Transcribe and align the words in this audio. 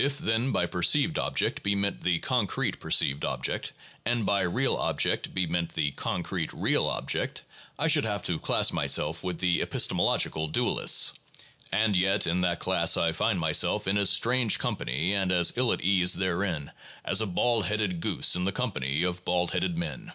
If 0.00 0.18
then 0.18 0.50
by 0.50 0.66
perceived 0.66 1.16
object 1.16 1.62
be 1.62 1.76
meant 1.76 2.00
the 2.00 2.18
concrete 2.18 2.80
perceived 2.80 3.24
object, 3.24 3.72
and 4.04 4.26
by 4.26 4.40
real 4.40 4.74
object 4.74 5.32
be 5.32 5.46
meant 5.46 5.74
the 5.74 5.92
concrete 5.92 6.52
real 6.52 6.88
object, 6.88 7.42
I 7.78 7.86
should 7.86 8.02
have 8.04 8.24
to 8.24 8.40
class 8.40 8.72
myself 8.72 9.22
with 9.22 9.38
the 9.38 9.60
epistemological 9.60 10.48
dualists, 10.48 11.12
and 11.70 11.96
yet 11.96 12.26
in 12.26 12.40
that 12.40 12.58
class 12.58 12.96
I 12.96 13.12
find 13.12 13.38
myself 13.38 13.86
in 13.86 13.96
as 13.96 14.10
strange 14.10 14.58
company 14.58 15.14
and 15.14 15.30
as 15.30 15.52
ill 15.54 15.72
at 15.72 15.82
ease 15.82 16.14
therein 16.14 16.72
as 17.04 17.20
a 17.20 17.26
bald 17.26 17.66
headed 17.66 18.00
goose 18.00 18.34
in 18.34 18.42
the 18.42 18.50
company 18.50 19.04
of 19.04 19.24
bald 19.24 19.52
headed 19.52 19.78
men. 19.78 20.12